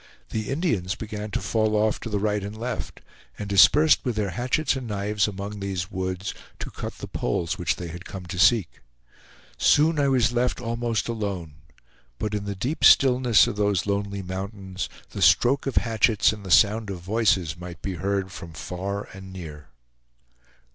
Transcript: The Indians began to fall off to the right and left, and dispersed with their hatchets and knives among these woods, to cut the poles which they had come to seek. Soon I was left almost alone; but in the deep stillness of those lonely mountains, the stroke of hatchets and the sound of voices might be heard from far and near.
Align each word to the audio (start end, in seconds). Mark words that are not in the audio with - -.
The 0.31 0.49
Indians 0.49 0.95
began 0.95 1.29
to 1.29 1.39
fall 1.39 1.75
off 1.75 1.99
to 1.99 2.09
the 2.09 2.17
right 2.17 2.43
and 2.43 2.57
left, 2.57 3.01
and 3.37 3.47
dispersed 3.47 4.03
with 4.03 4.15
their 4.15 4.31
hatchets 4.31 4.75
and 4.75 4.87
knives 4.87 5.27
among 5.27 5.59
these 5.59 5.91
woods, 5.91 6.33
to 6.57 6.71
cut 6.71 6.93
the 6.95 7.07
poles 7.07 7.59
which 7.59 7.75
they 7.75 7.89
had 7.89 8.03
come 8.03 8.25
to 8.25 8.39
seek. 8.39 8.81
Soon 9.59 9.99
I 9.99 10.07
was 10.07 10.31
left 10.31 10.59
almost 10.59 11.07
alone; 11.07 11.53
but 12.17 12.33
in 12.33 12.45
the 12.45 12.55
deep 12.55 12.83
stillness 12.83 13.45
of 13.45 13.57
those 13.57 13.85
lonely 13.85 14.23
mountains, 14.23 14.89
the 15.11 15.21
stroke 15.21 15.67
of 15.67 15.75
hatchets 15.75 16.33
and 16.33 16.43
the 16.43 16.49
sound 16.49 16.89
of 16.89 16.97
voices 16.99 17.55
might 17.55 17.83
be 17.83 17.93
heard 17.93 18.31
from 18.31 18.53
far 18.53 19.07
and 19.13 19.31
near. 19.31 19.67